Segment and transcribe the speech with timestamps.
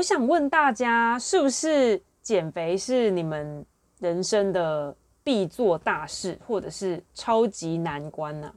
[0.00, 3.62] 我想问大家，是不是减肥是你们
[3.98, 8.50] 人生的必做大事，或者是超级难关呢？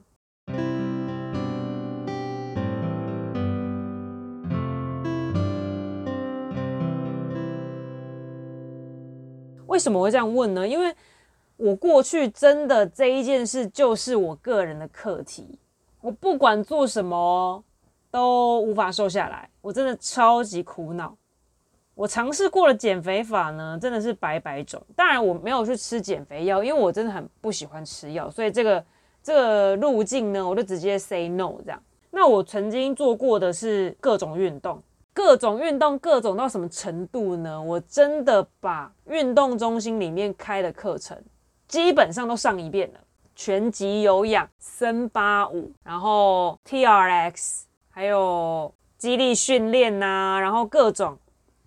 [9.66, 10.66] 为什么会这样问呢？
[10.66, 10.94] 因为
[11.58, 15.58] 我过去真的这一件事就是我个人的课题，
[16.00, 17.62] 我不管做什么
[18.10, 21.14] 都无法瘦下来，我真的超级苦恼。
[21.94, 24.82] 我尝试过的减肥法呢，真的是百百种。
[24.96, 28.84] 当然我没有去吃减肥药，因为我真的很不喜欢吃药，所以这个
[29.22, 31.82] 这个路径呢，我就直接 say no 这样。
[32.10, 34.82] 那我曾经做过的是各种运动。
[35.16, 37.62] 各种运动，各种到什么程度呢？
[37.62, 41.16] 我真的把运动中心里面开的课程
[41.68, 42.98] 基本上都上一遍了，
[43.36, 51.16] 拳击、有氧、森巴舞，然后 TRX，还有肌力训练呐，然后各种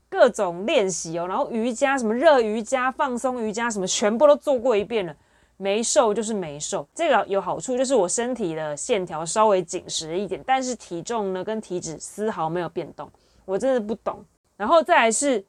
[0.09, 5.15] 各种练习哦，然后瑜伽，什么热瑜伽、放松瑜伽，什么全部都做过一遍了，
[5.57, 6.87] 没瘦就是没瘦。
[6.93, 13.09] 这个有好处，就是我身体的线条稍微紧实一点，但是体重呢跟体脂丝毫没有变动。
[13.45, 14.23] 我真的不懂，
[14.55, 15.43] 然后再来是，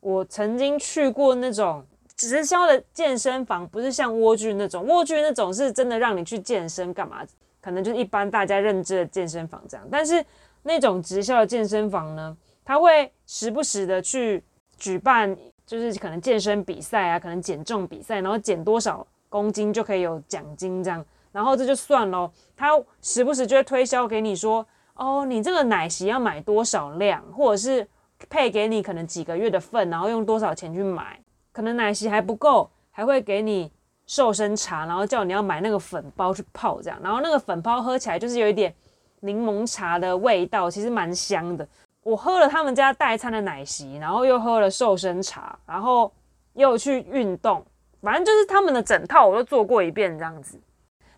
[0.00, 1.84] 我曾经去过那种
[2.16, 7.24] 直销的健身房，不是像蜗居那种，蜗居那种是真的让你去健身干嘛？
[7.60, 9.86] 可能就是一般大家认知的健身房这样。
[9.90, 10.24] 但是
[10.62, 12.36] 那种直销的健身房呢，
[12.68, 14.44] 他会时不时的去
[14.76, 21.02] 举办，就是可能健身比赛啊，可能减重比赛，然后减多少公斤就可以有奖金这样。
[21.32, 22.68] 然后这就算喽，他
[23.00, 24.66] 时不时就会推销给你说。
[24.96, 27.88] 哦，你这个奶昔要买多少量，或者是
[28.28, 31.18] 配给你可能几个月的份，然后用多少钱去买？
[31.52, 33.72] 可能奶昔还不够，还会给你
[34.06, 38.74] 瘦身茶，然后叫你要买那个粉包去泡这样，然后那个粉包喝起来就是有一点
[39.20, 41.66] 柠檬茶的味道，其实蛮香的。
[42.08, 46.10] 我喝了他们家代餐的奶昔，然后又喝了瘦身茶，然后
[46.54, 47.62] 又去运动，
[48.00, 50.58] 反正就是他们的整套我都做过一遍这样子。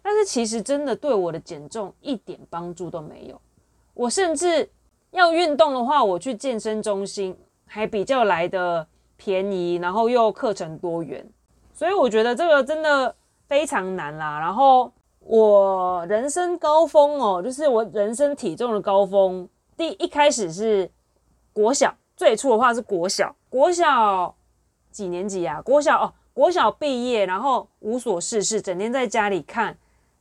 [0.02, 3.40] 但是其实真的对我的减重一点帮助都没有。
[3.94, 4.68] 我甚至
[5.12, 8.84] 要运动的话，我去健身中心还比较来的
[9.16, 11.24] 便宜，然后又课程多元，
[11.72, 13.14] 所以我觉得这个真的
[13.46, 14.40] 非常难啦。
[14.40, 14.90] 然后
[15.20, 19.48] 我人生高峰哦，就是我人生体重的高峰，
[19.80, 20.90] 第一开始是
[21.54, 24.34] 国小，最初的话是国小，国小
[24.90, 25.58] 几年级啊？
[25.62, 29.74] 国小哦，国小毕业，然后无所事事，整天在家里看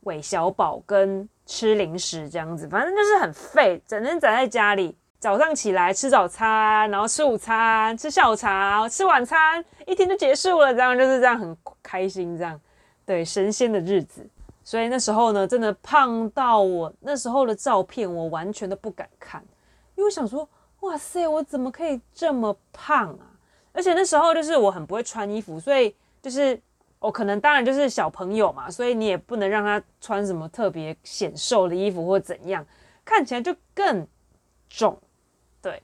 [0.04, 1.28] 韦小宝跟。
[1.44, 4.96] 吃零食这样子，反正就是很废，整天宅在家里。
[5.18, 10.72] 早上起来吃早餐，然后吃午餐，吃下午茶，吃晚餐，一天就结束了。
[10.72, 12.58] 这样就是这样很开心，这样
[13.04, 14.24] 对神仙的日子。
[14.62, 19.42] 所以那时候呢，真的胖到我那时候的照片，我完全都不敢看，
[19.96, 20.48] 因为我想说，
[20.80, 23.26] 哇塞，我怎么可以这么胖啊？
[23.72, 26.60] 而且那时候就是我很不会穿衣服，所以就是。
[27.02, 32.62] 哦，可能当然就是小朋友嘛，所以你也不能让他穿什么特别显瘦的衣服或怎样，
[33.06, 34.06] 看起来就更
[34.68, 34.98] 重。
[35.62, 35.82] 对，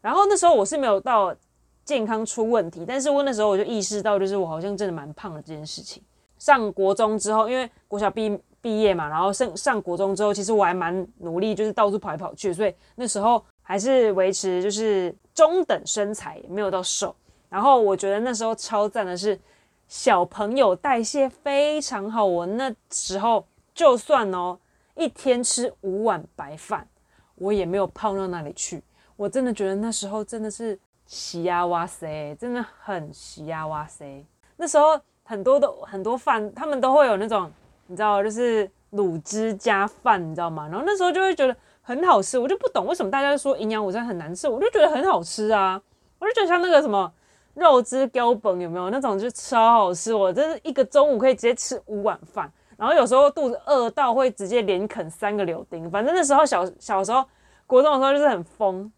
[0.00, 1.36] 然后那时候我是没有到
[1.84, 6.02] 健康出问题，但是我那时候我就意识到，就是我好像真的蛮胖的这件事情。
[6.44, 17.14] 上国中之后，因为国小毕毕业嘛，然后上上国中之后，其实我还蛮努力，就是到处跑来跑去，所以那时候还是维持就是中等身材，没有到瘦。
[17.48, 19.40] 然后我觉得那时候超赞的是。
[19.86, 24.58] 小朋友代谢非常好，我那时候就算哦，
[24.96, 26.88] 一天吃五碗白饭，
[27.34, 28.82] 我也没有胖到哪里去。
[29.14, 34.24] 我真的觉得那时候真的是喜呀哇塞，真的很喜呀哇塞。
[34.56, 37.50] 那时候很多的很多饭，他们都会有那种
[37.88, 40.68] 你知道，就是卤汁加饭，你知道吗？
[40.70, 45.82] 然后那时候就会觉得很好吃，我就不懂为什么大家说营养午餐很难吃，我就觉得很好吃啊，
[46.20, 47.12] 我就觉得像那个什么。
[47.54, 50.12] 肉汁标本有没有那种就超好吃？
[50.12, 55.88] 我真是一个中午可以直接吃五碗饭，然后有时候肚子饿到会直接连啃三个柳丁。
[55.88, 57.24] 反正那时候小小时候，
[57.64, 58.90] 国中的时候就是很疯，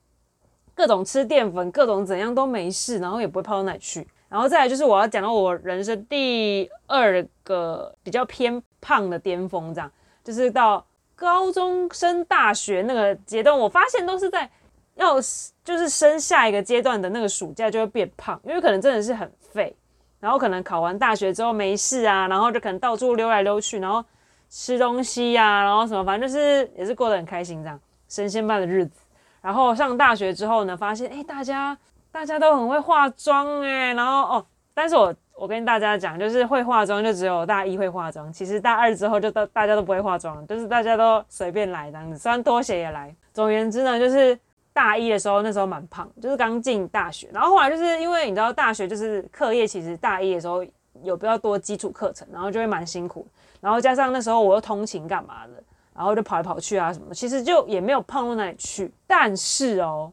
[0.75, 4.08] 各种吃淀粉，各种怎样都没事，然后也不会胖到哪去。
[4.28, 9.90] 然后再来就是我要讲到我人生第二个比较偏胖的巅峰，这样
[10.25, 10.84] 就是到
[11.14, 14.50] 高中升大学那个阶段，我发现都是在。
[14.96, 15.17] 要
[15.62, 19.76] 就是升下一个阶段的那个暑假就会变胖，因为可能真的是很废，
[20.20, 24.02] 然后可能考完大学之后没事啊，然后就可能到处溜来溜去，然后
[24.49, 27.78] 吃东西呀、然后什么，反正就是也是过得很开心这样，
[28.08, 28.99] 神仙般的日子。
[29.43, 31.76] 然后上大学之后呢，发现哎，大家
[32.16, 43.14] 大家都很会化妆哎，然后哦，但是我我跟大家讲，就是会化妆就只有大一会化妆，其实大二之后就都大家都不会化妆，就是大家都随便来这样子，穿拖鞋也来。
[43.34, 44.38] 总而言之呢，就是。
[44.72, 50.62] 大一的时候，那时候蛮胖，就是刚进大学，然后后来就是因为你知道大学就是课业，其实大一的时候
[51.02, 53.26] 有比较多基础课程，然后就会蛮辛苦，
[53.58, 55.52] 然后加上那时候我又通勤干嘛的，
[55.94, 58.92] 然后就跑来跑去啊什么，其实就也没有胖到哪里去。
[59.06, 60.12] 但是哦，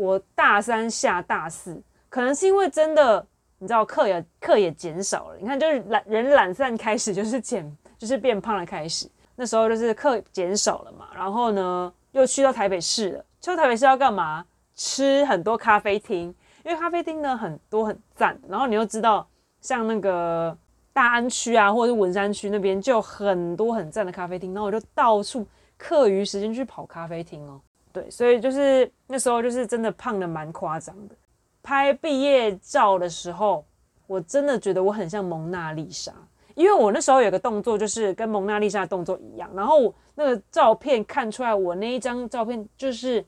[0.00, 3.24] 我大三下大四，可能是因为真的
[3.58, 9.06] 你知道课也课也减少了，你看就是懒人懒散开始就是减就是变胖的开始，
[9.36, 13.24] 那时候就是课减少了嘛，然后呢又去到台北市了。
[13.42, 14.42] 去台北市要干嘛？
[14.74, 18.40] 吃很多咖啡厅，因为咖啡厅呢很多很赞。
[18.48, 19.28] 然后你又知道，
[19.60, 20.56] 像那个
[20.94, 24.54] 大安区啊，或者是文山区那边，就很多很赞的咖啡厅。
[24.54, 27.60] 然后我就到处课余时间去跑咖啡厅哦。
[27.92, 31.14] 对，所以就是那时候就是真的胖得蛮夸张的。
[31.62, 33.64] 拍毕业照的时候，
[34.06, 36.12] 我真的觉得我很像蒙娜丽莎，
[36.54, 39.50] 因为我那时候有个动作就是跟蒙娜丽莎的动作一样。
[39.54, 43.24] 然后那个照片看出来，我那一张照片就是。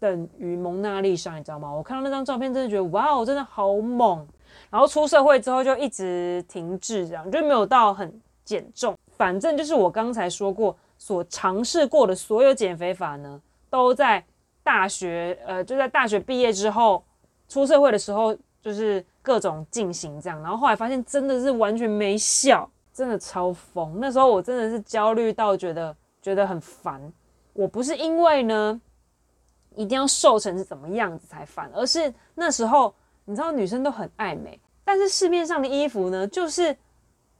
[0.00, 1.72] 等于蒙娜丽莎，你知道吗？
[1.72, 4.26] 我看到那张照片，真的觉得哇哦，真的好猛。
[4.68, 8.94] 然后出社会之后就一直停滞，这样就没有到很减重。
[9.16, 13.40] 反正就是我刚才说过，所尝试过的所有减肥法呢，
[13.74, 14.24] 都在
[14.62, 17.04] 大学，呃，就在大学毕业之后，
[17.48, 18.32] 出社会的时候，
[18.62, 20.40] 就是各种进行这样。
[20.40, 23.98] 然后后来发现真的是完全没效，真的超疯。
[23.98, 27.12] 那时候我真的是焦虑到觉得觉得很烦。
[27.52, 28.80] 我不是因为呢。
[29.76, 32.94] 一定要瘦成是怎么样子才烦，而是那时候
[33.24, 36.76] 你知道女生都很爱美，但是市面上的衣服呢，就是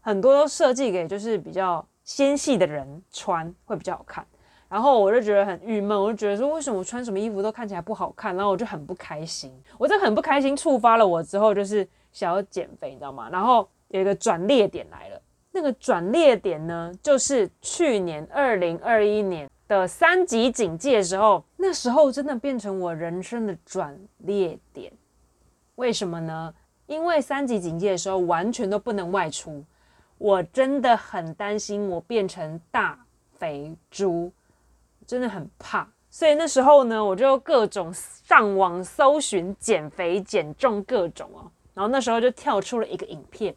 [0.01, 4.27] 很多都设计给就是比较纤细的人穿会比较好看，
[4.75, 13.29] 然后我就觉得很郁闷，我就觉得说为什么我穿什么衣服都看起来不好看，然后我就很不开心，我这很不开心触发了我之后就是想要减肥，你知道吗？
[13.31, 15.23] 然后有一个转捩点来了，
[15.53, 19.49] 那个转捩点呢，就是去年二零二一年。
[19.69, 24.93] 的三级警戒的时候，那时候真的变成我人生的转捩点。
[25.77, 26.53] 为什么呢？
[26.87, 29.65] 因为三级警戒的时候完全都不能外出，
[30.19, 32.99] 我真的很担心我变成大
[33.33, 34.31] 肥猪，
[35.07, 35.89] 真的很怕。
[36.11, 41.51] 所以那时候呢，我就各种上网搜寻减肥、减重各种哦。
[41.75, 43.53] 然后那时候就跳出了一个影片，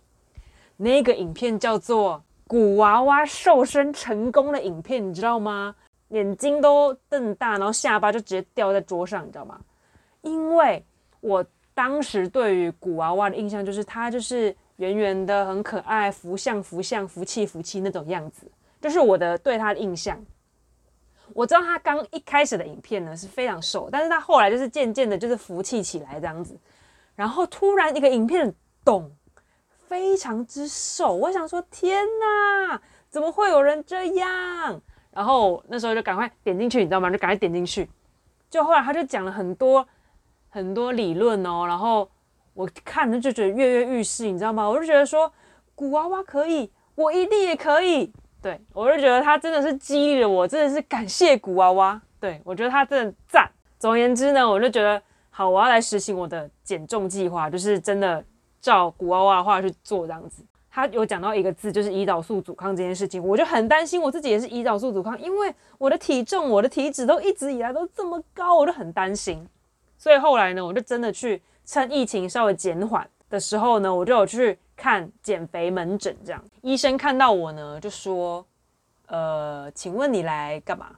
[0.76, 5.76] 那个影片叫做“古娃娃瘦身成功”的影片，你知道吗？
[6.10, 9.60] 眼睛都瞪大，然后下巴就直接掉在桌上，你知道吗？
[10.22, 10.84] 因为
[11.20, 11.46] 我
[11.76, 18.50] 当时对于古娃娃的印象就是它就是圆圆的，很可爱，福相福相，福气福气那种样子，
[18.82, 20.20] 就是我的对它的印象。
[21.33, 26.57] 我知道他刚一开始的影片呢是非常瘦，但是他后来就是渐渐的就是福气起来这样子，
[27.15, 28.53] 然后突然一个影片
[28.83, 29.12] 咚，
[29.88, 34.81] 非常之瘦，我想说天哪，怎么会有人这样？
[35.12, 37.09] 然后那时候就赶快点进去，你知道吗？
[37.09, 37.89] 就赶快点进去。
[38.50, 39.88] 就后来他就讲了很多
[40.50, 42.09] 很多理论哦，然后
[42.53, 44.68] 我看着就觉得跃跃欲试，你知道吗？
[44.69, 45.31] 我就觉得说
[45.75, 48.13] 古娃娃可以，我一定也可以。
[48.48, 52.02] 对，我就觉得他真的是激励了我，真的是感谢古娃娃。
[52.18, 53.46] 对，我觉得他真的赞。
[53.78, 58.24] 总而言之呢，我就觉得好，我要来实行我的减重计划，就是真的
[58.62, 60.42] 照古娃娃的话去做这样子。
[60.72, 69.46] 他有讲到一个字，就是胰岛素阻抗这件事情，我就很担心我自己也是胰岛素阻抗，因为我的体重、我的体脂都一直以来都这么高，我就很担心。
[69.98, 78.46] 所以后来呢，我就真的去趁疫情稍微减缓的时候呢，我就有去看减肥门诊，这样医生看到我呢就说
[79.07, 80.91] ：“呃，请问你来干嘛？”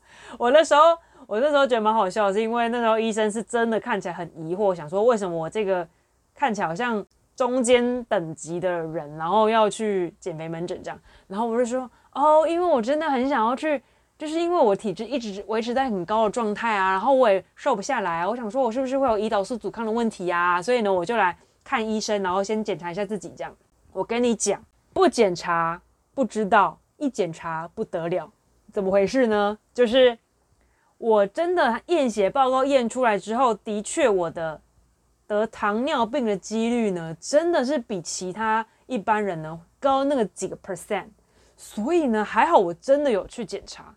[0.38, 0.80] 我那时候
[1.26, 5.86] 我那时候觉得蛮好笑，是因为那时候医生是真的看起来很疑惑，想说为什么我这个
[6.34, 7.04] 看起来好像。
[7.36, 13.82] 中间等级的人，然后要去减肥门诊这样，然后我就说哦，因为我真的很想要去，
[14.18, 20.60] 就是因为我体质一直维持在很高的状态啊，然后我也瘦不下来啊，我想说我是不是会有胰岛素阻抗的问题啊？
[20.60, 23.54] 所以呢，我就来看医生，然后先检查一下自己这样。
[23.92, 24.62] 我跟你讲，
[24.92, 25.80] 不检查
[26.14, 28.30] 不知道，一检查不得了，
[28.72, 29.58] 怎么回事呢？
[29.72, 30.18] 就是
[30.98, 34.60] 我真的验血报告验出来之后，的确我的。
[35.26, 41.06] 得糖尿病的几率呢，真的是比其他一般人呢高那个几个 percent，
[41.56, 43.94] 所以呢，还好我真的有去检查。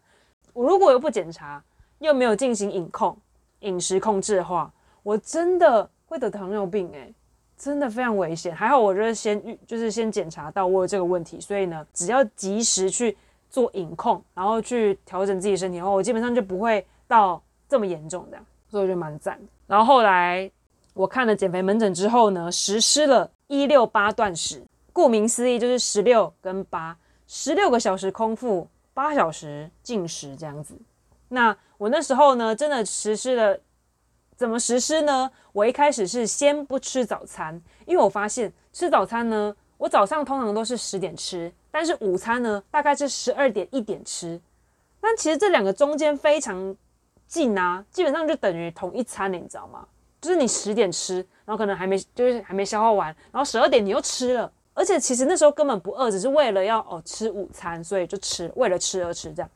[0.53, 1.63] 我如果又不检查，
[1.97, 3.17] 又没有进行饮控、
[3.61, 7.11] 饮食控制的话，我真的会得糖尿病欸，
[7.63, 8.55] 真的非常危险。
[8.55, 13.17] 还好我就是先预，就是先检查到我有这个问题，所以呢，只要及时去
[13.49, 19.39] 做饮控，然后去调整自己身体的话，我基本上就不会到这么严重这样，所以我觉得蛮赞。
[19.67, 20.51] 然后后来。
[20.95, 30.77] 我看了减肥门诊之后呢，实施了一六八断食，顾名思义就是十六跟八，十六个小时空腹，八小时进食这样子。
[31.29, 33.59] 那我那时候呢，真的实施了，
[34.35, 35.29] 怎么实施呢？
[35.51, 44.39] 我一开始是先不吃早餐，因为我发现吃早餐呢，我早上通常都是十点吃，但是午餐呢，大概是十二点一点吃。
[44.99, 46.75] 但其实这两个中间非常
[47.27, 49.85] 近啊，基本上就等于同一餐，你知道吗？
[50.21, 59.49] 就是你十点吃，然后可能还没就是还没消化完，然后十二点你又吃了，而且其实那时候根本不饿，只是为了要哦吃午餐，所以就吃，为了吃而吃这样。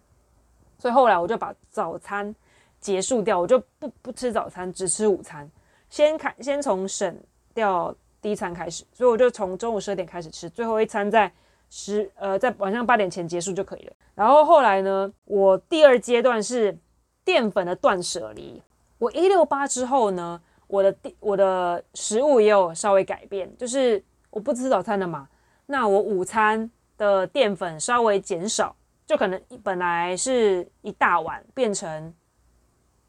[0.77, 2.35] 所以后来我就把早餐
[2.79, 5.49] 结束掉，我就不不吃早餐，只吃午餐，
[5.89, 7.17] 先开先从省
[7.53, 11.31] 掉第一餐开始，所以我就从中午十二点开始吃，最后一餐在
[11.69, 13.93] 十呃在晚上八点前结束就可以了。
[14.15, 16.77] 然后后来呢，我第二阶段是
[17.23, 18.61] 淀粉的断舍离。
[18.99, 25.27] 我一六八之后呢，我的我的食物也有稍微改变，就是我不吃早餐了嘛，
[25.65, 32.13] 那我午餐的淀粉稍微减少，就可能本来是一大碗变成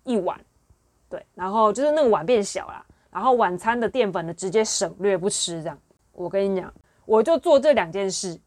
[0.08, 0.40] 一碗，
[1.10, 5.78] 对，然后就是那个碗变小了，然后晚餐的淀粉呢直接省略不吃，这样。
[6.12, 6.72] 我跟你讲，
[7.04, 8.40] 我就做这两件事，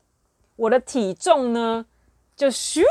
[0.55, 1.85] 我的体重呢
[2.35, 2.81] 就咻，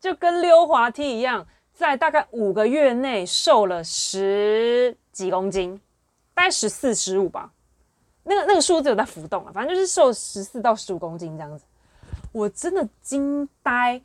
[0.00, 1.46] 就跟溜滑梯一样。
[1.74, 5.80] 在大概五个月内瘦了十几公斤，
[6.34, 7.52] 大概十四、十五吧。
[8.24, 11.64] 那个那个数字有在浮动啊，反正就是瘦十四到十五公斤这样子。
[12.32, 14.02] 我真的惊呆，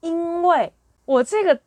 [0.00, 0.72] 因为
[1.04, 1.60] 我这个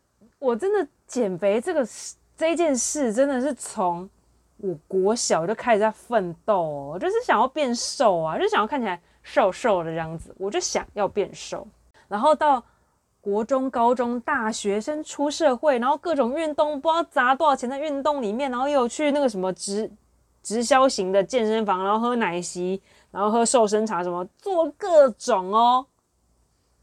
[0.43, 1.87] 我真的减肥这个
[2.35, 4.09] 这件事真的是从
[4.57, 11.65] 我国小就开始在奋斗哦，就是想要变瘦啊，就想要看起来瘦瘦的这样子，我就想要变瘦，
[12.07, 12.63] 然后到。
[13.23, 19.89] 国中、高中、大学生出社会，然后各种运动，不知道砸多少钱在运动里面，然后又去那个什么直
[20.41, 22.81] 直销型的健身房，然后喝奶昔，
[23.11, 25.85] 然后喝瘦身茶，什么做各种哦，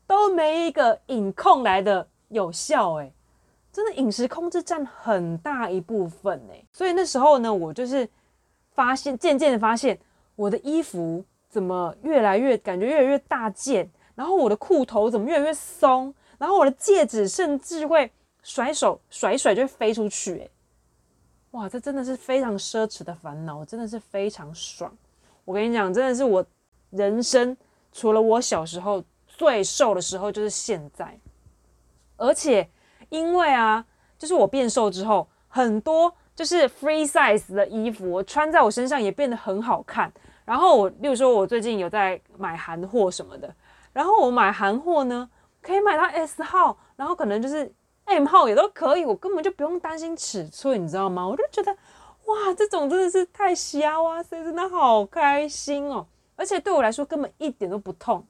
[0.07, 3.13] 都没一个饮控来的有效诶，
[3.73, 8.09] 真的饮食控制占很大一部分诶，所以那时候呢，我就是
[8.73, 9.99] 发现，渐渐的发现
[10.37, 16.15] 我的衣服怎么越来越感觉越来越大件，然后我的裤头怎么越来越松。
[16.39, 18.11] 然后我的戒指甚至会
[18.43, 20.51] 甩手甩甩就飞出去，诶，
[21.51, 24.91] 哇，这真的是非常奢侈的烦恼，真的是非常爽。
[25.45, 26.43] 我跟你讲，真的是我
[26.89, 27.55] 人生
[27.93, 31.21] 除了我小时候最瘦的时候就是现在，
[32.17, 32.67] 而且
[33.11, 33.85] 因为啊，
[34.19, 40.11] 就是我变瘦之后，很多就是 free size 的衣服我穿在我身上也变得很好看。
[40.47, 43.55] 然后我，例如说我最近有在买韩货什么的，
[43.93, 45.29] 然后我买韩货呢。
[45.63, 47.71] 可以买到 S 号，然后可能就是
[48.07, 51.29] M 号也都可以，我根本就不用担心尺寸，你知道吗？
[51.29, 51.71] 我就觉得
[52.25, 56.07] 哇，这种真的是太瞎哇塞，真的好开心哦！
[56.35, 58.27] 而且对我来说根本一点都不痛，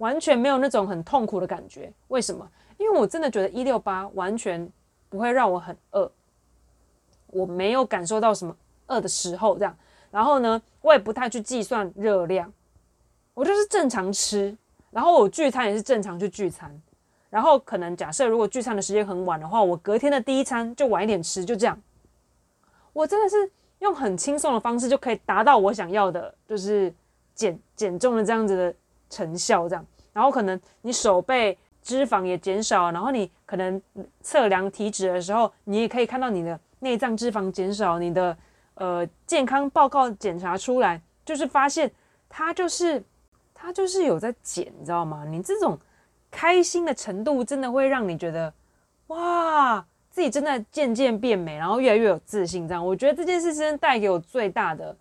[0.00, 1.92] 完全没有那种很痛苦的感觉。
[2.08, 2.50] 为什么？
[2.78, 4.66] 因为我真的觉得一六八完全
[5.08, 6.10] 不会让我很饿，
[7.26, 9.76] 我没有感受到什么饿的时候这样。
[10.10, 12.50] 然后呢，我也不太去计算热量，
[13.34, 14.56] 我就是正常吃。
[14.90, 16.80] 然后我聚餐也是正常去聚餐，
[17.28, 21.80] 然后可能假设如果聚餐的时间很晚的话，我隔天的第一餐就晚一点吃，就这样。
[22.92, 26.92] 我真的是用很轻松的方式就可以达到我想要的，就是
[27.36, 28.74] 减减重的这样子的
[29.10, 29.84] 成效，这样。
[30.14, 33.82] 然后可能你手背脂肪也减少，然后你可能
[34.22, 38.34] 测量体脂的时候，你也可以看到你的内脏脂肪减少，你的
[38.74, 41.92] 呃健康报告检查出来，就是发现
[42.28, 43.04] 它就是。
[43.62, 45.22] 它就是有在减，你知道吗？
[45.28, 45.78] 你这种
[46.30, 48.50] 开心的程度，真的会让你觉得，
[49.08, 52.66] 哇，自己真的渐渐变美，然后越来越有自信。
[52.66, 54.96] 这样，我觉得这件事真的带给我最大的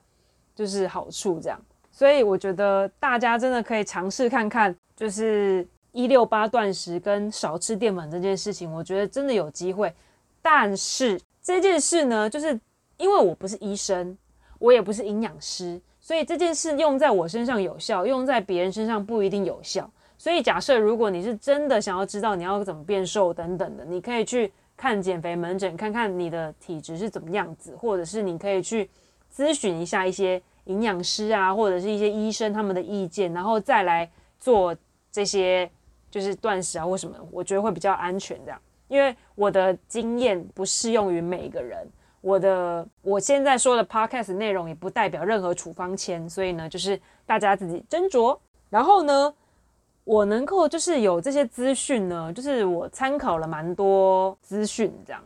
[0.53, 1.39] 就是好处。
[1.39, 1.57] 这样，
[1.99, 9.93] 所以我觉得大家真的可以尝试看看，就是一六八断食跟少吃淀粉这件事情，我觉得真的有机会。
[10.41, 12.57] 但是这件事呢，就是
[12.95, 14.17] 因为我不是医生，
[14.59, 15.77] 我也不是营养师。
[15.99, 19.91] 所以这件事用在我身上有效，用在别人身上不一定有效。
[20.17, 28.89] 所以假设如果你是真的想要知道你要怎么变瘦等等的，你可以去看减肥门诊，看看你的体质是怎么样子，或者是你可以去
[29.35, 34.09] 咨询一下一些营养师啊，或者是一些医生他们的意见，然后再来
[34.39, 34.75] 做
[35.11, 35.69] 这些
[36.09, 38.61] 就是断食啊或什么，我觉得会比较安全这样。
[38.87, 41.87] 因为我的经验不适用于每个人。
[42.21, 48.37] 我的我现在说的 podcast 内容也不代表任何处方签，所以呢，就是大家自己斟酌。
[48.69, 49.33] 然后呢，
[50.03, 55.23] 我能够就是有这些资讯呢，就是我参考了蛮多资讯，这样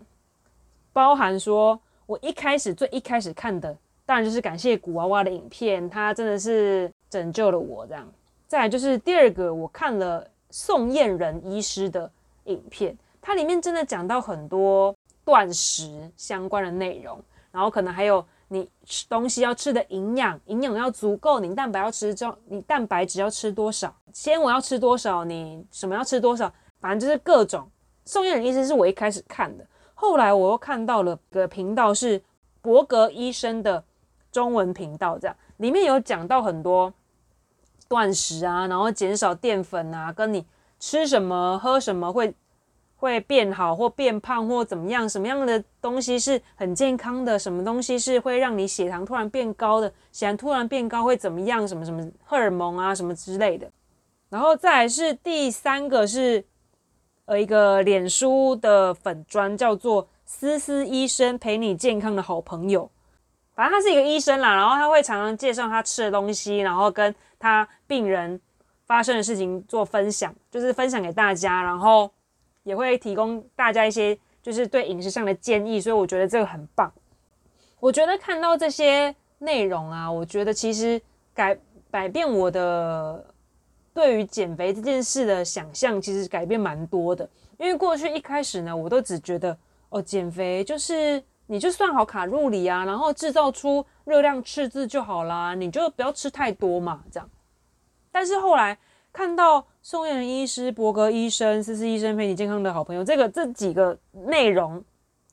[0.92, 8.08] 包含说我一开始最一开始看的，当然就是感谢古娃娃的影片，他真的是拯救了我这样。
[8.48, 12.12] 再来就是第二个，我看了宋燕仁医师的
[12.46, 12.98] 影片。
[13.26, 14.94] 它里面真的讲到很多
[15.24, 17.18] 断食相关的内容，
[17.54, 27.66] 然后可能还有你吃东西要吃的营养，营养要足够，你蛋白要吃这，你蛋白质要吃多少，纤维要吃多少，你什么要吃多少，反正就是各种。
[28.04, 32.22] 宋燕仁医师是我一开始看的，后来我又看到了个频道是
[32.62, 33.82] 博格医生的
[34.34, 36.92] 中文频道，这样里面有讲到很多
[37.88, 40.46] 断食啊，然后减少淀粉啊，跟你
[40.78, 42.34] 吃什么喝什么会
[42.98, 53.72] 会变好或变胖或怎么样，什么样的东西是很健康的，什么东西是会让你血糖突然变高的，血糖突然变高会怎么样，什么什么荷尔蒙啊什么之类的，
[54.30, 56.44] 然后再来是第三个是。
[57.26, 62.92] 呃，一个脸书的粉专叫做“思思医生陪你健康的好朋友”，
[63.56, 68.40] 反正他是一个医生啦，然后他会常常介绍他吃的东西，然后跟他病人
[68.86, 72.10] 发生的事情做分享，就是分享给大家，然后
[72.64, 76.92] 也会提供大家一些就是对饮食上的建议，所以我觉得这个很棒。
[77.80, 81.02] 我觉得看到这些内容啊，我觉得其实
[81.34, 81.58] 改
[81.92, 83.26] 改变我的。
[83.96, 87.30] 对于减肥这件事的想象，其实改变蛮多的。
[87.60, 89.56] 因为过去一开始呢，我都只觉得
[89.90, 97.30] 哦，减肥就是你就算好卡路里啊，然后制造出热量赤字就好啦，你就不要吃太多嘛，这样。
[98.12, 98.78] 但是后来
[99.12, 104.84] 看到宋彦医师、博格医生、思思医生陪你健康的好朋友这个这几个内容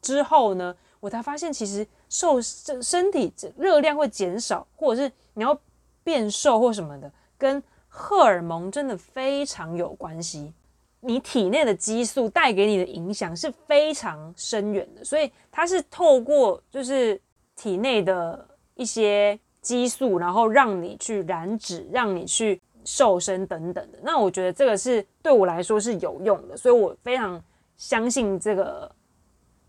[0.03, 5.59] 之后呢，我才发现其实瘦身身体热量会减少，或者是你要
[6.03, 10.53] 变瘦或什么的，跟荷尔蒙真的非常有关系，
[11.01, 17.21] 你体内的激素带给你的影响是非常深远的，所以它是透过就是
[17.57, 23.99] 体内的一些激素，然后让你去燃脂，让你去瘦身等等的。
[24.03, 27.43] 那我觉得这个是对我来说是有用的，所以我非常
[27.77, 28.91] 相信这个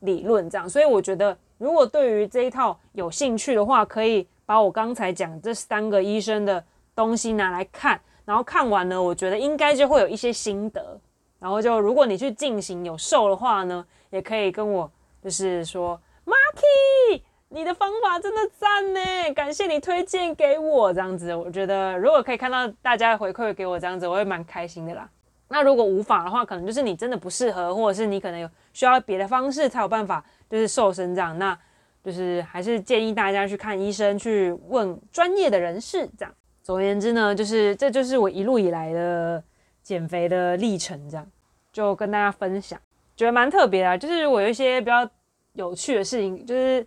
[0.02, 0.50] 理论。
[0.50, 6.62] 这样，所以我觉得如果对于这一套有兴趣的话，可以把我刚才讲这三个医生的
[6.94, 8.00] 东西拿来看。
[8.24, 11.00] 然后看完了，我觉得应该就会有一些心得。
[11.42, 14.90] 然后就如果你去进行有瘦的话呢，也可以跟我
[15.24, 21.34] 就是说，Marky，你的方法真的赞呢，感谢你推荐给我这样子。
[21.34, 25.10] 我觉得如果可以看到大家回馈给我这样子，我会蛮开心的啦。
[25.48, 31.36] 那如果无法的话，可能就是你真的不适合，或者是你可能有需要别的方式才有办法就是瘦身这样。
[31.40, 31.58] 那
[32.04, 36.34] 就是还是建议大家去看医生，去问专业的人士这样。
[36.64, 39.44] 总而言之呢，就是这就是我一路以来的
[39.84, 41.26] 减肥的历程，这样
[41.72, 42.80] 就跟大家分享，
[43.16, 43.98] 觉得蛮特别的。
[43.98, 45.10] 就是我有一些比较
[45.54, 46.86] 有趣的事情，就是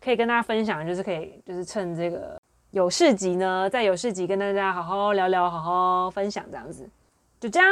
[0.00, 6.88] 可以跟大家分享，就是可以就是趁这个有事集呢，在有事集跟大家好好聊聊，好好分享这样子，
[7.40, 7.68] 就这样。